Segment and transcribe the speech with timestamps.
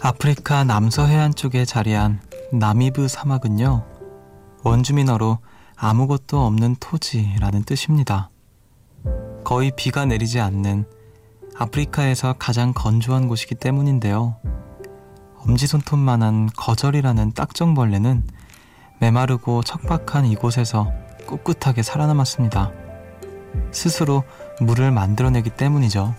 [0.00, 2.20] 아프리카 남서 해안 쪽에 자리한
[2.52, 3.84] 나미브 사막은요,
[4.62, 5.38] 원주민어로
[5.76, 8.30] 아무것도 없는 토지라는 뜻입니다.
[9.42, 10.84] 거의 비가 내리지 않는
[11.56, 14.36] 아프리카에서 가장 건조한 곳이기 때문인데요.
[15.38, 18.22] 엄지손톱만한 거절이라는 딱정벌레는
[19.00, 20.92] 메마르고 척박한 이곳에서
[21.26, 22.70] 꿋꿋하게 살아남았습니다.
[23.72, 24.22] 스스로
[24.60, 26.14] 물을 만들어내기 때문이죠.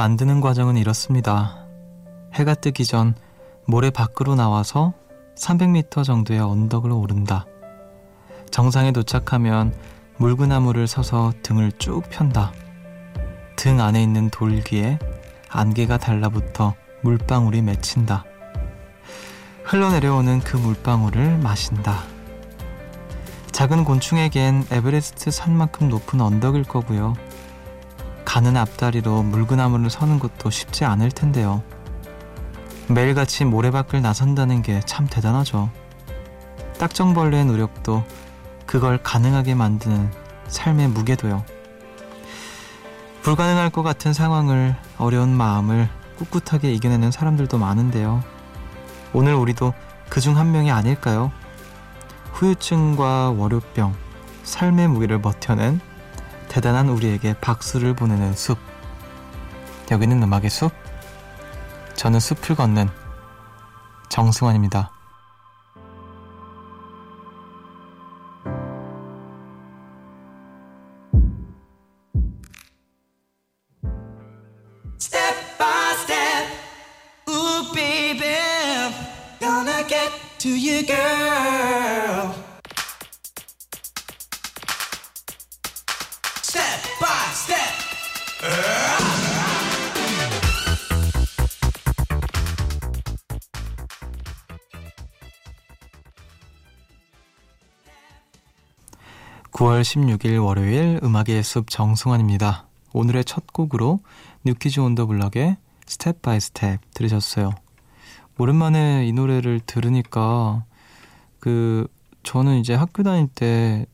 [0.00, 1.66] 만드는 과정은 이렇습니다.
[2.32, 3.14] 해가 뜨기 전
[3.66, 4.94] 모래 밖으로 나와서
[5.36, 7.44] 300m 정도의 언덕을 오른다.
[8.50, 9.74] 정상에 도착하면
[10.16, 12.50] 물구나무를 서서 등을 쭉 편다.
[13.56, 14.98] 등 안에 있는 돌기에
[15.50, 18.24] 안개가 달라붙어 물방울이 맺힌다.
[19.64, 22.04] 흘러내려오는 그 물방울을 마신다.
[23.52, 27.16] 작은 곤충에겐 에베레스트 산만큼 높은 언덕일 거고요.
[28.30, 31.64] 가는 앞다리로 물구나무를 서는 것도 쉽지 않을 텐데요.
[32.86, 35.68] 매일같이 모래밖을 나선다는 게 참 대단하죠.
[36.78, 38.04] 딱정벌레의 노력도
[38.66, 40.12] 그걸 가능하게 만드는
[40.46, 41.44] 삶의 무게도요.
[43.22, 45.88] 불가능할 것 같은 상황을 어려운 마음을
[46.20, 48.22] 꿋꿋하게 이겨내는 사람들도 많은데요.
[49.12, 49.74] 오늘 우리도
[50.08, 51.32] 그 중 한 명이 아닐까요?
[52.34, 53.92] 후유증과 월요병,
[54.44, 55.80] 삶의 무게를 버텨낸
[56.50, 58.58] 대단한 우리에게 박수를 보내는 숲.
[59.92, 60.72] 여기는 음악의 숲.
[61.94, 62.88] 저는 숲을 걷는
[64.08, 64.90] 정승환입니다.
[99.90, 102.68] 16일 월요일 음악의 숲 정승환입니다.
[102.92, 103.98] 오늘의 첫 곡으로
[104.44, 107.50] New Kids on the Block의 Step by Step 들으셨어요.
[108.38, 110.64] 오랜만에 이 노래를 들으니까
[111.40, 111.88] 그
[112.22, 113.84] 저는 이제 학교 다닐 때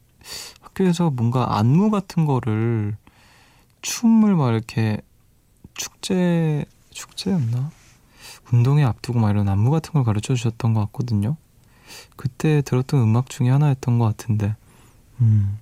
[0.60, 2.98] 학교에서 뭔가 안무 같은 거를
[3.80, 5.00] 춤을 막 이렇게
[5.72, 7.70] 축제 축제였나
[8.52, 11.38] 운동회 앞두고 막 이런 안무 같은 걸 가르쳐 주셨던 것 같거든요.
[12.16, 14.56] 그때 들었던 음악 중에 하나였던 것 같은데
[15.22, 15.58] 음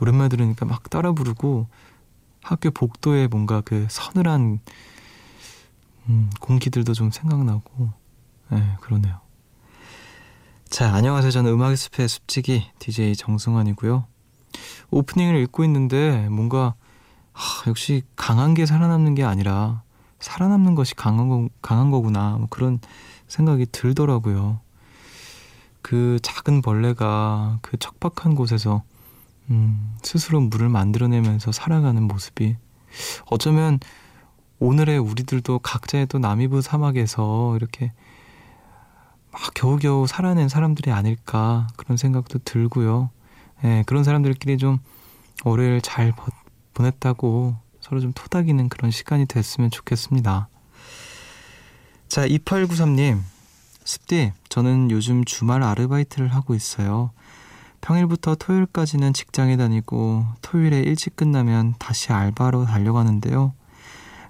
[0.00, 1.68] 오랜만에 들으니까 막 따라 부르고
[2.42, 4.60] 학교 복도에 뭔가 그 서늘한
[6.08, 7.90] 음, 공기들도 좀 생각나고
[8.50, 9.20] 네, 그러네요.
[10.68, 11.30] 자, 안녕하세요.
[11.30, 14.04] 저는 음악의 숲의 숲지기 DJ 정승환이고요.
[14.90, 16.74] 오프닝을 읽고 있는데 뭔가
[17.32, 19.82] 하, 역시 강한 게 살아남는 게 아니라
[20.20, 22.80] 살아남는 것이 강한, 거, 강한 거구나 뭐 그런
[23.28, 24.60] 생각이 들더라고요.
[25.82, 28.82] 그 작은 벌레가 그 척박한 곳에서
[29.50, 32.56] 음, 스스로 물을 만들어내면서 살아가는 모습이
[33.26, 33.78] 어쩌면
[34.58, 37.92] 오늘의 우리들도 각자의 또 남이부 사막에서 이렇게
[39.30, 43.10] 막 겨우겨우 살아낸 사람들이 아닐까 그런 생각도 들고요.
[43.64, 44.78] 예, 그런 사람들끼리 좀
[45.44, 46.26] 월요일 잘 버,
[46.72, 50.48] 보냈다고 서로 좀 토닥이는 그런 시간이 됐으면 좋겠습니다.
[52.08, 53.20] 자, 2893님.
[53.84, 57.12] 습디, 저는 요즘 주말 아르바이트를 하고 있어요.
[57.80, 63.54] 평일부터 토요일까지는 직장에 다니고 토요일에 일찍 끝나면 다시 알바로 달려가는데요.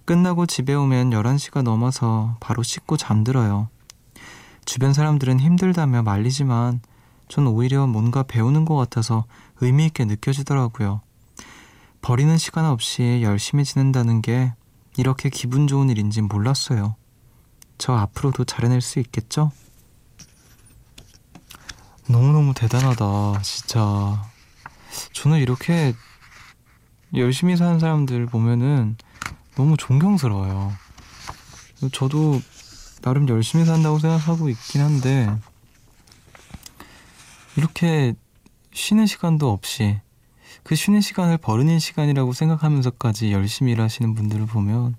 [0.04, 3.68] 끝나고 집에 오면 11시가 넘어서 바로 씻고 잠들어요.
[4.64, 6.80] 주변 사람들은 힘들다며 말리지만
[7.28, 9.24] 전 오히려 뭔가 배우는 것 같아서
[9.60, 11.00] 의미 있게 느껴지더라고요.
[12.02, 14.54] 버리는 시간 없이 열심히 지낸다는 게
[14.96, 16.94] 이렇게 기분 좋은 일인지 몰랐어요.
[17.78, 19.50] 저 앞으로도 잘해낼 수 있겠죠?
[22.08, 24.22] 너무너무 대단하다, 진짜.
[25.12, 25.94] 저는 이렇게
[27.14, 28.96] 열심히 사는 사람들 보면은
[29.56, 30.72] 너무 존경스러워요.
[31.92, 32.40] 저도
[33.02, 35.34] 나름 열심히 산다고 생각하고 있긴 한데
[37.56, 38.14] 이렇게
[38.72, 40.00] 쉬는 시간도 없이
[40.62, 44.96] 그 쉬는 시간을 버리는 시간이라고 생각하면서까지 열심히 일하시는 분들을 보면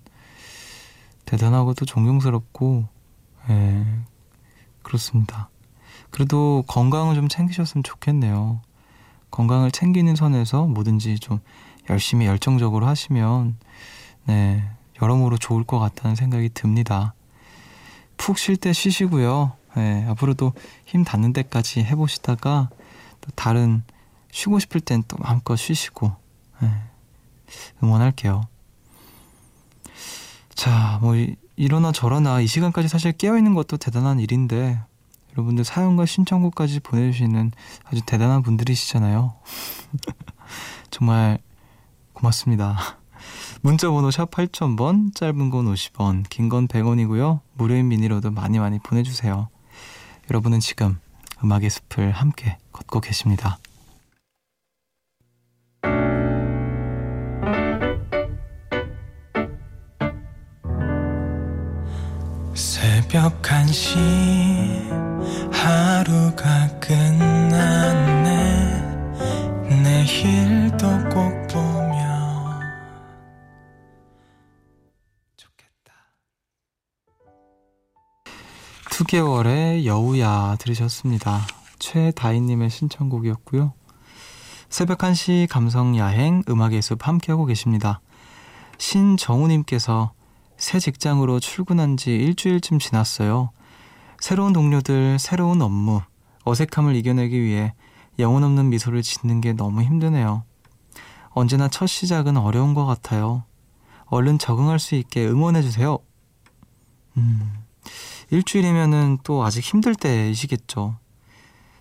[1.25, 2.87] 대단하고 도 존경스럽고
[3.49, 3.85] 예,
[4.81, 5.49] 그렇습니다.
[6.09, 8.61] 그래도 건강을 좀 챙기셨으면 좋겠네요.
[9.31, 11.39] 건강을 챙기는 선에서 뭐든지 좀
[11.89, 13.57] 열심히 열정적으로 하시면
[14.25, 14.63] 네
[15.01, 17.13] 여러모로 좋을 것 같다는 생각이 듭니다.
[18.17, 19.53] 푹 쉴 때 쉬시고요.
[19.77, 20.53] 예, 앞으로도
[20.85, 22.69] 힘 닿는 데까지 해보시다가
[23.21, 23.83] 또 다른
[24.31, 26.15] 쉬고 싶을 땐 또 마음껏 쉬시고
[26.63, 26.71] 예,
[27.83, 28.47] 응원할게요.
[30.55, 31.13] 자, 뭐
[31.55, 34.79] 이러나 저러나 이 시간까지 사실 깨어있는 것도 대단한 일인데
[35.37, 37.51] 여러분들 사연과 신청곡까지 보내주시는
[37.85, 39.35] 아주 대단한 분들이시잖아요.
[40.89, 41.37] 정말
[42.13, 42.77] 고맙습니다.
[43.61, 47.41] 문자번호 샵 8000번, 짧은 건 50원, 긴 건 100원이고요.
[47.53, 49.49] 무료인 미니로도 많이 많이 보내주세요.
[50.31, 50.99] 여러분은 지금
[51.43, 53.59] 음악의 숲을 함께 걷고 계십니다.
[62.53, 65.06] 새벽 1시
[65.51, 68.37] 하루가 끝났네.
[69.83, 72.61] 내일도 꼭 보면
[75.37, 75.93] 좋겠다.
[78.89, 81.41] 2개월의 여우야 들으셨습니다.
[81.79, 83.73] 최다희님의 신청곡이었고요.
[84.69, 88.01] 새벽 1시 감성야행 음악의 숲 함께하고 계십니다.
[88.77, 90.11] 신정우님께서
[90.57, 93.51] 새 직장으로 출근한 지 일주일쯤 지났어요.
[94.19, 96.01] 새로운 동료들, 새로운 업무,
[96.43, 97.73] 어색함을 이겨내기 위해
[98.19, 100.43] 영혼 없는 미소를 짓는 게 너무 힘드네요.
[101.29, 103.43] 언제나 첫 시작은 어려운 것 같아요.
[104.05, 105.99] 얼른 적응할 수 있게 응원해주세요.
[107.17, 107.53] 음,
[108.31, 110.97] 일주일이면은 또 아직 힘들 때이시겠죠.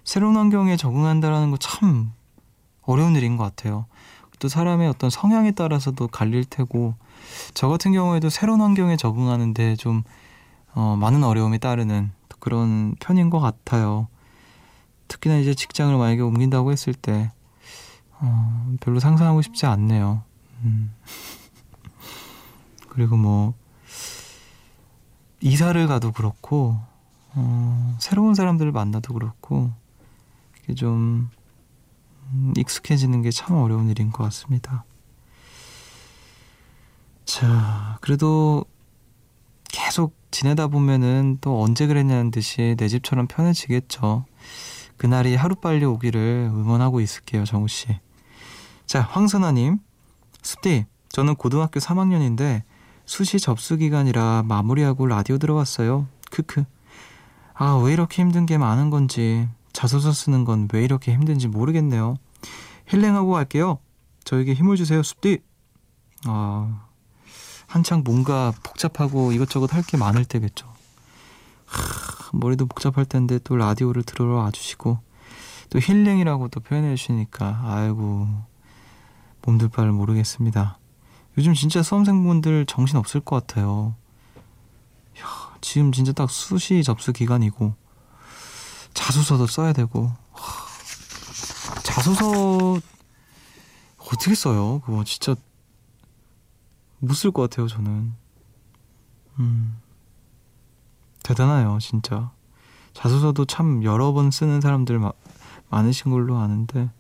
[0.04, 2.12] 새로운 환경에 적응한다라는 거 참
[2.82, 3.86] 어려운 일인 것 같아요.
[4.38, 6.94] 또 사람의 어떤 성향에 따라서도 갈릴 테고,
[7.54, 10.02] 저 같은 경우에도 새로운 환경에 적응하는데 좀
[10.74, 12.12] 어, 많은 어려움이 따르는
[12.46, 14.06] 그런 편인 것 같아요.
[15.08, 17.32] 특히나 이제 직장을 만약에 옮긴다고 했을 때
[18.20, 20.22] 어, 별로 상상하고 싶지 않네요.
[20.62, 20.94] 음.
[22.88, 23.54] 그리고 뭐
[25.40, 26.78] 이사를 가도 그렇고
[27.34, 29.72] 어, 새로운 사람들을 만나도 그렇고
[30.62, 31.28] 이게 좀
[32.30, 34.84] 음, 익숙해지는 게 참 어려운 일인 것 같습니다.
[37.24, 38.64] 자, 그래도
[40.36, 44.26] 지내다 보면은 또 언제 그랬냐는 듯이 내 집처럼 편해지겠죠.
[44.98, 47.86] 그날이 하루빨리 오기를 응원하고 있을게요, 정우 씨.
[48.84, 49.78] 자, 황선아님.
[50.42, 52.64] 습디, 저는 고등학교 3학년인데
[53.06, 56.06] 수시 접수 기간이라 마무리하고 라디오 들어왔어요.
[56.30, 56.64] 크크.
[57.54, 62.16] 아, 왜 이렇게 힘든 게 많은 건지, 자소서 쓰는 건 왜 이렇게 힘든지 모르겠네요.
[62.88, 63.78] 힐링하고 갈게요.
[64.24, 65.38] 저에게 힘을 주세요, 습디.
[66.26, 66.85] 아,
[67.76, 70.66] 한창 뭔가 복잡하고 이것저것 할 게 많을 때겠죠.
[71.66, 74.98] 하, 머리도 복잡할 텐데 또 라디오를 들으러 와주시고
[75.70, 78.28] 또 힐링이라고 또 표현해 주시니까 아이고
[79.42, 80.78] 몸둘 바를 모르겠습니다.
[81.38, 83.94] 요즘 진짜 수험생분들 정신 없을 것 같아요.
[85.20, 85.24] 야,
[85.60, 87.74] 지금 진짜 딱 수시 접수 기간이고
[88.94, 90.66] 자소서도 써야 되고 하,
[91.82, 92.80] 자소서
[93.98, 94.80] 어떻게 써요?
[94.84, 95.34] 그거 진짜
[97.00, 98.14] 못 쓸 것 같아요, 저는.
[99.38, 99.78] 음.
[101.22, 102.30] 대단해요, 진짜.
[102.94, 105.12] 자소서도 참 여러 번 쓰는 사람들 마,
[105.68, 106.90] 많으신 걸로 아는데,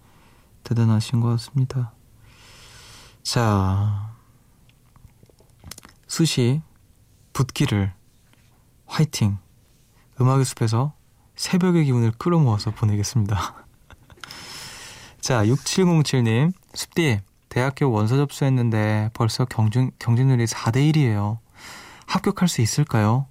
[0.64, 1.92] 대단하신 것 같습니다.
[3.22, 4.14] 자,
[6.06, 6.60] 수시,
[7.32, 7.92] 붓기를,
[8.86, 9.38] 화이팅!
[10.20, 10.94] 음악의 숲에서
[11.36, 13.36] 새벽의 기운을 끌어모아서 보내겠습니다.
[15.20, 17.20] 자, 6707님, 숲디,
[17.56, 21.38] 대학교 원서 접수했는데 벌써 경쟁, 경쟁률이 4대1이에요.
[22.04, 23.28] 합격할 수 있을까요?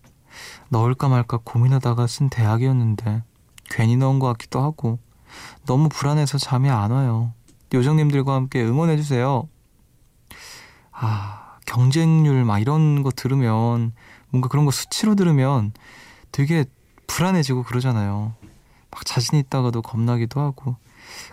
[0.69, 3.21] 넣을까 말까 고민하다가 쓴 대학이었는데
[3.65, 4.97] 괜히 넣은 것 같기도 하고
[5.67, 7.33] 너무 불안해서 잠이 안 와요.
[7.71, 9.47] 요정님들과 함께 응원해주세요.
[10.91, 13.93] 아, 경쟁률 막 이런 거 들으면
[14.31, 15.71] 뭔가 그런 거 수치로 들으면
[16.31, 16.65] 되게
[17.05, 18.33] 불안해지고 그러잖아요.
[18.89, 20.77] 막 자신 있다가도 겁나기도 하고.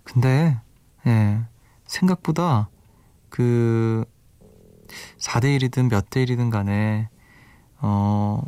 [0.04, 0.60] 근데,
[1.06, 1.40] 예,
[1.86, 2.68] 생각보다
[3.32, 4.04] 그
[5.18, 7.08] 4대 1이든 몇 대 1이든 간에
[7.80, 8.42] 어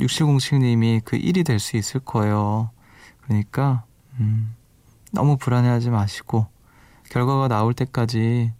[0.00, 2.70] 6707님이 그 1이 될 수 있을 거예요.
[3.20, 3.84] 그러니까
[4.18, 4.56] 음,
[5.12, 6.46] 너무 불안해하지 마시고
[7.10, 8.52] 결과가 나올 때까지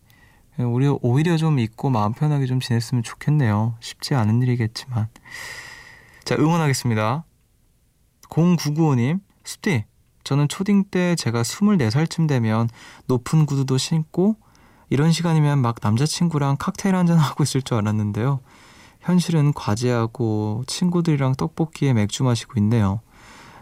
[0.59, 3.75] 우리 오히려 좀 잊고 마음 편하게 좀 지냈으면 좋겠네요.
[3.80, 5.09] 쉽지 않은 일이겠지만
[6.25, 7.25] 자 응원하겠습니다.
[8.28, 9.85] 0995님 숲디
[10.23, 12.69] 저는 초딩 때 제가 24살쯤 되면
[13.07, 14.37] 높은 구두도 신고
[14.91, 18.41] 이런 시간이면 막 남자친구랑 칵테일 한잔 하고 있을 줄 알았는데요.
[19.01, 23.01] 현실은 과제하고 친구들이랑 떡볶이에 맥주 마시고 있네요.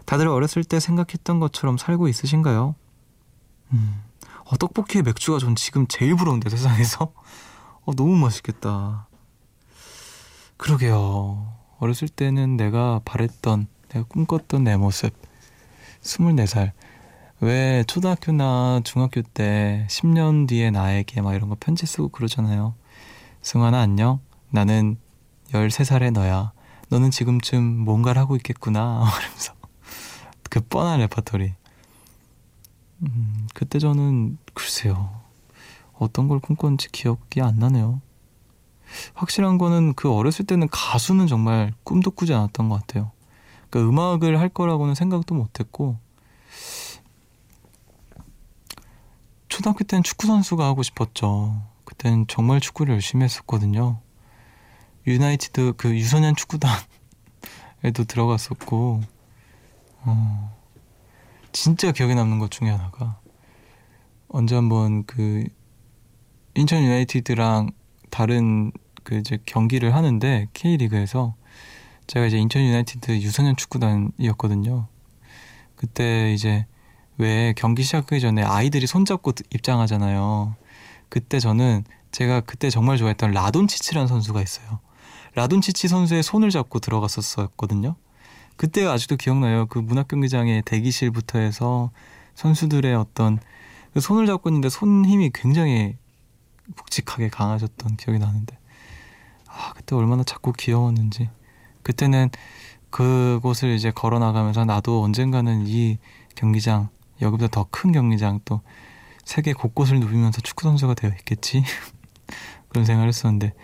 [0.06, 2.74] 다들 어렸을 때 생각했던 것처럼 살고 있으신가요?
[3.72, 4.02] 음,
[4.46, 7.12] 어, 떡볶이에 맥주가 전 지금 제일 부러운데 세상에서
[7.84, 9.06] 어, 너무 맛있겠다.
[10.56, 11.54] 그러게요.
[11.78, 15.14] 어렸을 때는 내가 바랬던, 내가 꿈꿨던 내 모습.
[16.02, 16.72] 24살.
[17.40, 22.74] 왜 초등학교나 중학교 때 10년 뒤에 나에게 막 이런 거 편지 쓰고 그러잖아요.
[23.42, 24.18] 승환아 안녕.
[24.50, 24.98] 나는
[25.50, 26.52] 13살의 너야.
[26.88, 29.04] 너는 지금쯤 뭔가를 하고 있겠구나.
[29.14, 29.52] 그러면서
[30.50, 31.54] 그 뻔한 레파토리.
[33.02, 35.20] 음, 그때 저는 글쎄요.
[35.94, 38.00] 어떤 걸 꿈꿨는지 기억이 안 나네요.
[39.14, 43.12] 확실한 거는 그 어렸을 때는 가수는 정말 꿈도 꾸지 않았던 것 같아요.
[43.70, 45.98] 그러니까 음악을 할 거라고는 생각도 못 했고,
[49.58, 51.60] 초등학교 때는 축구 선수가 하고 싶었죠.
[51.84, 54.00] 그때는 정말 축구를 열심히 했었거든요.
[55.04, 59.00] 유나이티드 그 유소년 축구단에도 들어갔었고,
[60.02, 60.56] 어,
[61.50, 63.18] 진짜 기억에 남는 것 중에 하나가
[64.28, 65.44] 언제 한번 그
[66.54, 67.72] 인천 유나이티드랑
[68.10, 68.70] 다른
[69.02, 71.34] 그 이제 경기를 하는데 K리그에서
[72.06, 74.86] 제가 이제 인천 유나이티드 유소년 축구단이었거든요.
[75.74, 76.64] 그때 이제
[77.18, 80.54] 왜 경기 시작하기 전에 아이들이 손잡고 입장하잖아요.
[81.08, 84.80] 그때 저는 제가 그때 정말 좋아했던 라돈치치라는 선수가 있어요.
[85.34, 87.96] 라돈치치 선수의 손을 잡고 들어갔었거든요.
[88.56, 89.66] 그때가 아직도 기억나요.
[89.66, 91.90] 그 문학경기장의 대기실부터 해서
[92.34, 93.38] 선수들의 어떤
[93.92, 95.96] 그 손을 잡고 있는데 손 힘이 굉장히
[96.76, 98.58] 묵직하게 강하셨던 기억이 나는데
[99.48, 101.30] 아 그때 얼마나 작고 귀여웠는지
[101.82, 102.30] 그때는
[102.90, 105.98] 그곳을 이제 걸어 나가면서 나도 언젠가는 이
[106.34, 108.60] 경기장 여기보다 더 큰 경기장 또
[109.24, 111.62] 세계 곳곳을 누비면서 축구 선수가 되어 있겠지
[112.68, 113.54] 그런 생각을 했었는데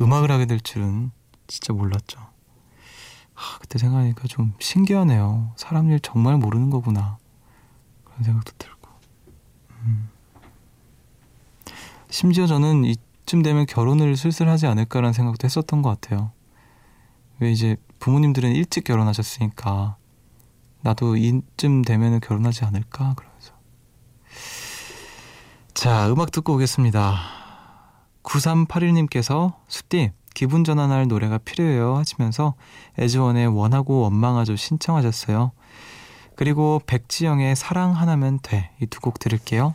[0.00, 1.10] 음악을 하게 될 줄은
[1.46, 2.20] 진짜 몰랐죠.
[3.34, 5.52] 아, 그때 생각하니까 좀 신기하네요.
[5.56, 7.18] 사람 일 정말 모르는 거구나.
[8.04, 8.88] 그런 생각도 들고.
[9.82, 10.10] 음.
[12.10, 16.32] 심지어 저는 이쯤 되면 결혼을 슬슬 하지 않을까라는 생각도 했었던 것 같아요.
[17.38, 19.96] 왜 이제 부모님들은 일찍 결혼하셨으니까
[20.82, 23.52] 나도 이쯤 되면 결혼하지 않을까 그러면서.
[25.74, 27.16] 자, 음악 듣고 오겠습니다.
[28.22, 32.54] 9381님께서 숲디 기분 전환할 노래가 필요해요 하시면서
[32.98, 35.52] 에즈원의 원하고 원망하죠 신청하셨어요.
[36.36, 39.74] 그리고 백지영의 사랑 하나면 돼 이 두 곡 들을게요.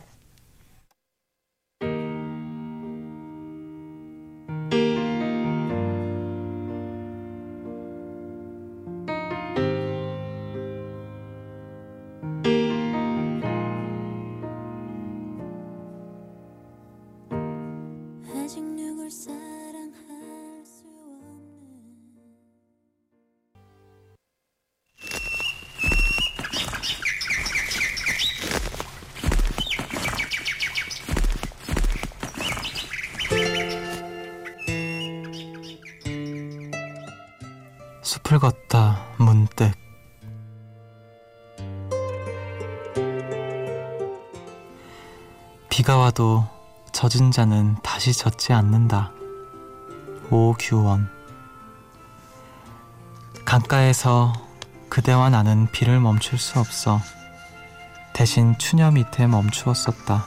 [46.16, 46.48] 와도
[46.92, 49.12] 젖은 자는 다시 젖지 않는다.
[50.30, 51.10] 오규원
[53.44, 54.32] 강가에서
[54.88, 57.00] 그대와 나는 비를 멈출 수 없어
[58.14, 60.24] 대신 추녀 밑에 멈추었었다.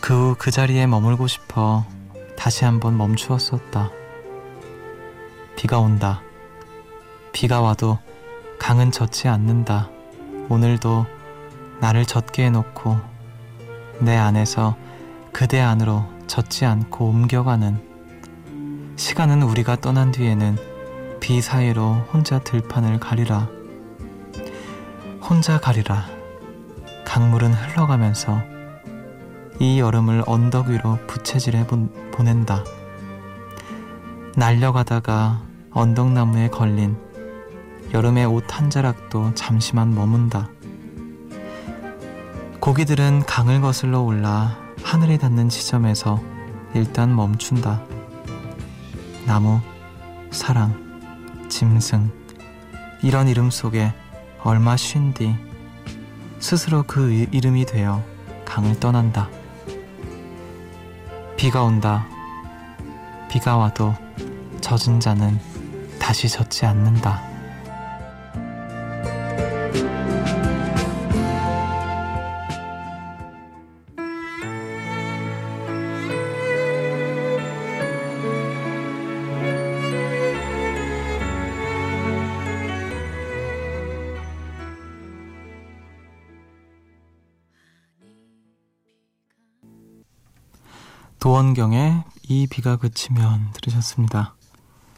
[0.00, 1.84] 그 후그 그 자리에 머물고 싶어
[2.34, 3.90] 다시 한번 멈추었었다.
[5.54, 6.22] 비가 온다.
[7.34, 7.98] 비가 와도
[8.58, 9.90] 강은 젖지 않는다.
[10.48, 11.04] 오늘도
[11.80, 13.13] 나를 젖게 해놓고
[14.00, 14.76] 내 안에서
[15.32, 17.80] 그대 안으로 젖지 않고 옮겨가는
[18.96, 20.56] 시간은 우리가 떠난 뒤에는
[21.20, 23.48] 비 사이로 혼자 들판을 가리라.
[25.20, 26.06] 혼자 가리라.
[27.04, 28.42] 강물은 흘러가면서
[29.58, 31.66] 이 여름을 언덕 위로 부채질해
[32.12, 32.64] 보낸다.
[34.36, 36.96] 날려가다가 언덕나무에 걸린
[37.92, 40.48] 여름의 옷 한 자락도 잠시만 머문다.
[42.64, 46.18] 고기들은 강을 거슬러 올라 하늘에 닿는 지점에서
[46.72, 47.82] 일단 멈춘다.
[49.26, 49.60] 나무,
[50.30, 50.72] 사랑,
[51.50, 52.10] 짐승,
[53.02, 53.92] 이런 이름 속에
[54.42, 55.36] 얼마 쉰 뒤
[56.38, 58.02] 스스로 그 이름이 되어
[58.46, 59.28] 강을 떠난다.
[61.36, 62.06] 비가 온다.
[63.28, 63.94] 비가 와도
[64.62, 65.38] 젖은 자는
[66.00, 67.33] 다시 젖지 않는다.
[91.24, 94.34] 도원경의 이 비가 그치면 들으셨습니다.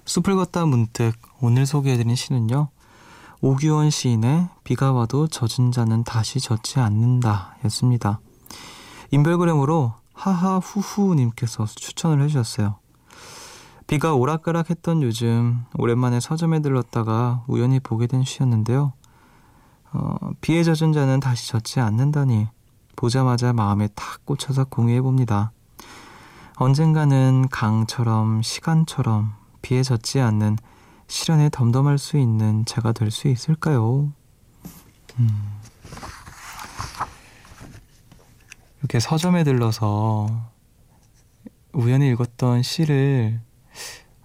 [0.06, 2.66] 숲을 걷다 문득 오늘 소개해드린 시는요.
[3.42, 8.18] 오규원 시인의 비가 와도 젖은 자는 다시 젖지 않는다 였습니다.
[9.12, 12.74] 인별그램으로 하하후후님께서 추천을 해주셨어요.
[13.86, 18.94] 비가 오락가락 했던 요즘 오랜만에 서점에 들렀다가 우연히 보게 된 시였는데요.
[19.92, 22.48] 어, 비에 젖은 자는 다시 젖지 않는다니
[22.96, 25.52] 보자마자 마음에 탁 꽂혀서 공유해봅니다.
[26.56, 30.56] 언젠가는 강처럼 시간처럼 비에 젖지 않는
[31.08, 34.12] 시련에 덤덤할 수 있는 제가 될 수 있을까요?
[35.18, 35.60] 음.
[38.80, 40.28] 이렇게 서점에 들러서
[41.72, 43.40] 우연히 읽었던 시를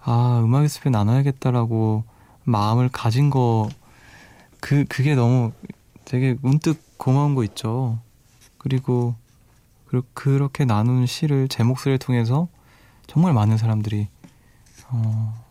[0.00, 2.04] 아 음악의 숲에 나눠야겠다라고
[2.44, 3.68] 마음을 가진 거
[4.62, 5.50] 그 그게 너무
[6.04, 7.98] 되게 문득 고마운 거 있죠.
[8.58, 9.16] 그리고
[10.14, 12.48] 그렇게 나눈 시를 제 목소리를 통해서
[13.06, 14.08] 정말 많은 사람들이
[14.88, 15.44] 어,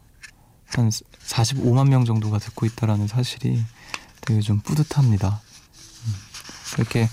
[0.67, 3.61] 한 45만 명 정도가 듣고 있다라는 사실이
[4.21, 5.27] 되게 좀 뿌듯합니다.
[5.29, 6.13] 음,
[6.77, 7.07] 이렇게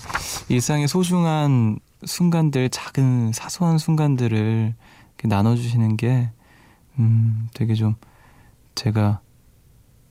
[0.47, 4.73] 일상의 소중한 순간들, 작은 사소한 순간들을
[5.23, 6.31] 나눠주시는 게
[6.97, 7.95] 음, 되게 좀
[8.75, 9.21] 제가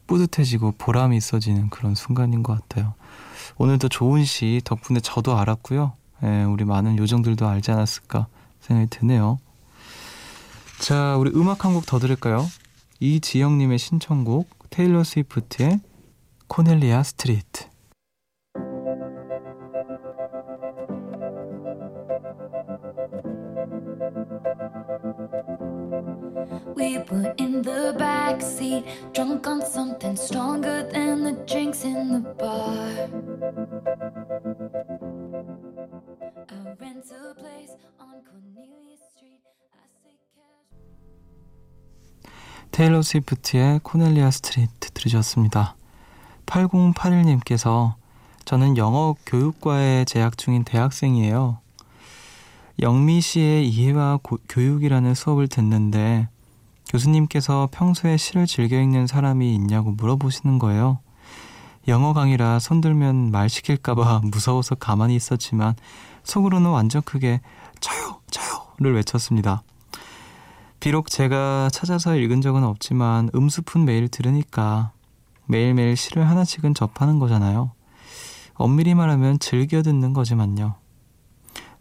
[0.07, 2.95] 뿌듯해지고 보람이 있어지는 그런 순간인 것 같아요.
[3.57, 5.98] 오늘도 좋은 시 덕분에 저도 알았고요.
[6.25, 8.27] 예, 우리 많은 요정들도 알지 않았을까
[8.61, 9.39] 생각이 드네요.
[10.81, 12.47] 자, 우리 음악 한 곡 더 들을까요?
[13.01, 15.81] 이지영님의 신청곡 테일러 스위프트의
[16.49, 17.67] Cornelia Street.
[42.71, 45.75] 테일러 스위프트의 Cornelia Street 들으셨습니다.
[46.47, 47.95] 8081님께서
[48.45, 51.59] 저는 영어 교육과에 재학 중인 대학생이에요.
[52.81, 56.29] 영미시의 이해와 고, 교육이라는 수업을 듣는데
[56.89, 61.01] 교수님께서 평소에 시를 즐겨 읽는 사람이 있냐고 물어보시는 거예요.
[61.89, 65.75] 영어 강의라 손들면 말 시킬까봐 무서워서 가만히 있었지만
[66.25, 67.41] 속으로는 완전 크게
[67.81, 68.21] 저요!
[68.31, 69.63] 저요!를 외쳤습니다.
[70.81, 74.93] 비록 제가 찾아서 읽은 적은 없지만 음수푼 매일 들으니까
[75.47, 77.73] 매일매일 시를 하나씩은 접하는 거잖아요.
[78.55, 80.77] 엄밀히 말하면 즐겨 듣는 거지만요.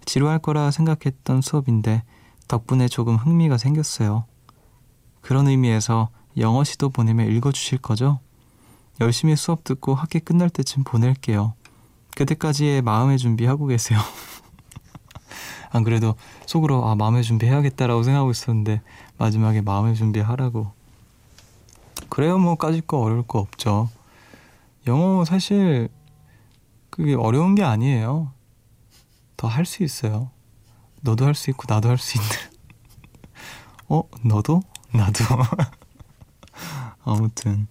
[0.06, 2.04] 지루할 거라 생각했던 수업인데
[2.48, 4.26] 덕분에 조금 흥미가 생겼어요.
[5.22, 8.20] 그런 의미에서 영어 시도 보내면 읽어주실 거죠?
[9.02, 11.54] 열심히 수업 듣고 학기 끝날 때쯤 보낼게요.
[12.16, 14.00] 그때까지의 마음의 준비하고 계세요.
[15.70, 18.82] 안 그래도 속으로 아 마음의 준비해야겠다라고 생각하고 있었는데
[19.18, 20.72] 마지막에 마음의 준비하라고.
[22.10, 23.90] 그래요 뭐 까짓 거 어려울 거 없죠.
[24.88, 25.90] 영어 사실
[26.90, 28.32] 그게 어려운 게 아니에요.
[29.38, 30.32] 더 할 수 있어요.
[31.02, 32.30] 너도 할 수 있고 나도 할 수 있는.
[33.90, 34.62] 어 너도
[34.94, 35.24] 나도
[37.04, 37.68] 아무튼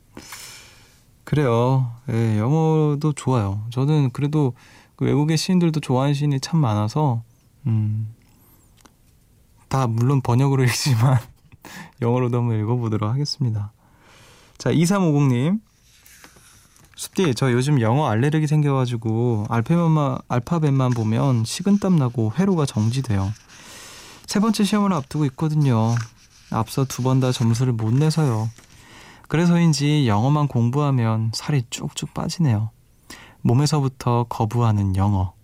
[1.25, 1.93] 그래요.
[2.11, 3.65] 예, 영어도 좋아요.
[3.71, 4.55] 저는 그래도
[4.95, 7.23] 그 외국의 시인들도 좋아하는 시인이 참 많아서
[7.67, 8.15] 음,
[9.69, 11.19] 다 물론 번역으로 읽지만
[12.03, 13.73] 영어로도 한번 읽어보도록 하겠습니다.
[14.59, 15.61] 자, 2350님.
[16.99, 23.31] 숲디, 저 요즘 영어 알레르기 생겨가지고 알파벳만, 알파벳만 보면 식은땀 나고 회로가 정지돼요.
[24.27, 25.95] 세 번째 시험을 앞두고 있거든요.
[26.51, 28.49] 앞서 두 번 다 점수를 못 내서요.
[29.29, 32.71] 그래서인지 영어만 공부하면 살이 쭉쭉 빠지네요.
[33.43, 35.35] 몸에서부터 거부하는 영어.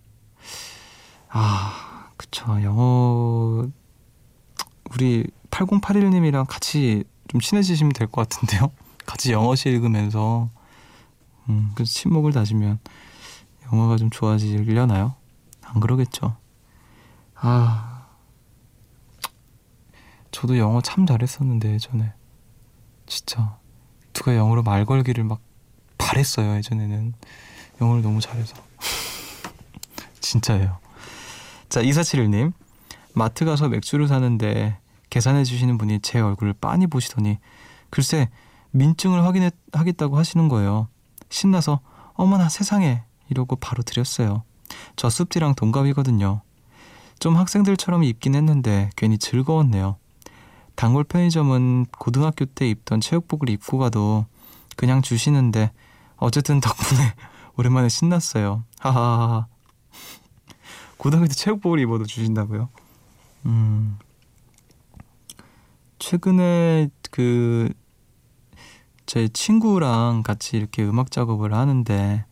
[1.29, 1.92] 아,
[2.23, 2.61] 그쵸.
[2.63, 3.67] 영어,
[4.91, 8.71] 우리 8081님이랑 같이 좀 친해지시면 될 것 같은데요.
[9.05, 10.49] 같이 영어시 읽으면서,
[11.49, 12.79] 음, 그 침묵을 다지면
[13.71, 15.15] 영어가 좀 좋아지려나요?
[15.61, 16.37] 안 그러겠죠.
[17.35, 18.05] 아,
[20.31, 22.13] 저도 영어 참 잘했었는데 예전에
[23.05, 23.57] 진짜
[24.13, 25.41] 누가 영어로 말 걸기를 막
[25.97, 27.13] 바랬어요 예전에는
[27.81, 28.55] 영어를 너무 잘해서
[30.21, 30.79] 진짜예요
[31.73, 32.53] 자 2471님.
[33.15, 34.77] 마트 가서 맥주를 사는데
[35.09, 37.39] 계산해 주시는 분이 제 얼굴을 빤히 보시더니
[37.89, 38.29] 글쎄
[38.69, 40.87] 민증을 확인하겠다고 하시는 거예요.
[41.31, 41.79] 신나서
[42.13, 44.43] 어머나 세상에 이러고 바로 드렸어요.
[44.95, 46.41] 저 습지랑 동갑이거든요.
[47.17, 49.95] 좀 학생들처럼 입긴 했는데 괜히 즐거웠네요.
[50.75, 54.27] 단골 편의점은 고등학교 때 입던 체육복을 입고 가도
[54.77, 55.71] 그냥 주시는데
[56.17, 57.15] 어쨌든 덕분에
[57.57, 58.63] 오랜만에 신났어요.
[58.77, 59.47] 하하하.
[61.03, 62.69] 고등학교 때 체육복을 입어도 주신다고요?
[63.45, 63.99] 음.
[65.99, 67.69] 최근에 그
[69.05, 72.25] 제 친구랑 같이 이렇게 음악 작업을 하는데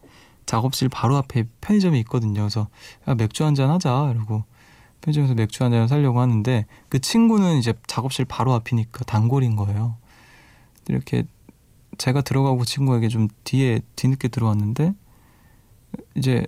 [0.45, 2.41] 작업실 바로 앞에 편의점이 있거든요.
[2.41, 2.69] 그래서
[3.07, 4.43] 야, 맥주 한 잔 하자 이러고
[5.01, 9.97] 편의점에서 맥주 한잔 사려고 하는데 그 친구는 이제 작업실 바로 앞이니까 단골인 거예요.
[10.87, 11.23] 이렇게
[11.97, 14.93] 제가 들어가고 친구에게 좀 뒤에 뒤늦게 들어왔는데
[16.15, 16.47] 이제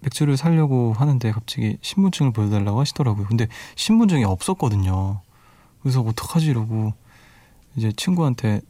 [0.00, 3.26] 맥주를 사려고 하는데 갑자기 신분증을 보여달라고 하시더라고요.
[3.26, 5.20] 근데 신분증이 없었거든요.
[5.82, 6.92] 그래서 어떡하지 이러고
[7.76, 8.60] 이제 친구한테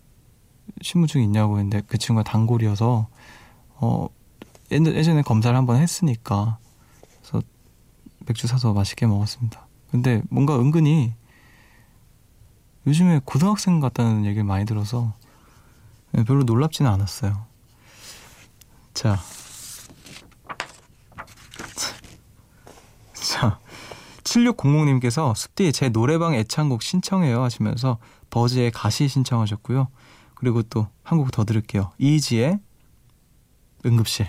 [0.83, 3.09] 신분증 있냐고 했는데 그 친구가 단골이어서
[3.77, 4.09] 어
[4.71, 6.59] 예전에 검사를 한번 했으니까
[7.21, 7.45] 그래서
[8.27, 9.67] 맥주 사서 맛있게 먹었습니다.
[9.91, 11.15] 근데 뭔가 은근히
[12.87, 15.15] 요즘에 고등학생 같다는 얘기를 많이 들어서
[16.27, 17.47] 별로 놀랍지는 않았어요.
[18.95, 19.17] 자.
[19.17, 19.40] 자.
[24.45, 27.99] 7600님께서 숲디 제 노래방 애창곡 신청해요 하시면서
[28.31, 29.89] 버즈의 가시 신청하셨고요.
[30.35, 31.91] 그리고 또 한 곡 더 들을게요.
[31.99, 32.59] 이지의
[33.85, 34.29] 응급실.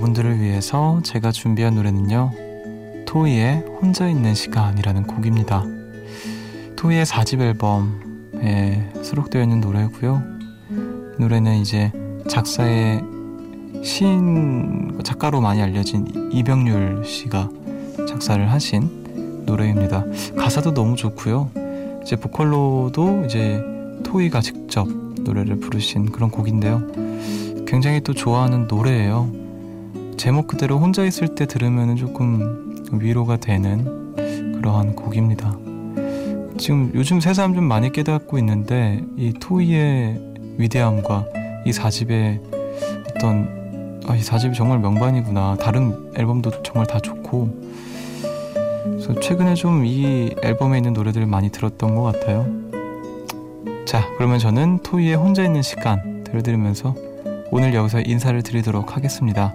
[0.00, 2.30] 여러분들을 위해서 제가 준비한 노래는요.
[3.06, 5.64] 토이의 혼자 있는 시간이라는 곡입니다.
[6.76, 10.22] 토이의 4집 앨범 에 수록되어 있는 노래고요.
[11.18, 11.92] 노래는 이제
[12.28, 13.02] 작사의
[13.82, 17.50] 시인 작가로 많이 알려진 이병률 씨가
[18.08, 20.06] 작사를 하신 노래입니다.
[20.36, 21.50] 가사도 너무 좋고요.
[22.02, 23.62] 이제 보컬로도 이제
[24.04, 26.86] 토이가 직접 노래를 부르신 그런 곡인데요.
[27.66, 29.49] 굉장히 또 좋아하는 노래예요.
[30.20, 34.12] 제목 그대로 혼자 있을 때 들으면 조금 위로가 되는
[34.52, 35.56] 그러한 곡입니다.
[36.58, 40.20] 지금 요즘 새삼 좀 많이 깨닫고 있는데 이 토이의
[40.58, 41.24] 위대함과
[41.64, 42.38] 이 4집의
[43.08, 45.56] 어떤 아, 이 4집이 정말 명반이구나.
[45.58, 47.48] 다른 앨범도 정말 다 좋고
[48.84, 52.46] 그래서 최근에 좀 이 앨범에 있는 노래들을 많이 들었던 것 같아요.
[53.86, 56.94] 자, 그러면 저는 토이의 혼자 있는 시간 들려드리면서
[57.50, 59.54] 오늘 여기서 인사를 드리도록 하겠습니다.